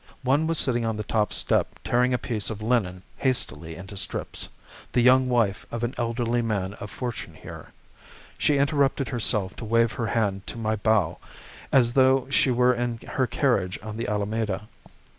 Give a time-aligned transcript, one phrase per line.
[0.23, 4.49] One was sitting on the top step tearing a piece of linen hastily into strips
[4.93, 7.71] the young wife of an elderly man of fortune here.
[8.39, 11.19] She interrupted herself to wave her hand to my bow,
[11.71, 14.67] as though she were in her carriage on the Alameda.